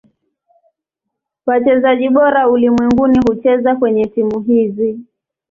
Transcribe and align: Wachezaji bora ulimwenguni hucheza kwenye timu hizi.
Wachezaji 1.45 2.09
bora 2.17 2.49
ulimwenguni 2.49 3.17
hucheza 3.27 3.75
kwenye 3.75 4.05
timu 4.05 4.39
hizi. 4.39 4.99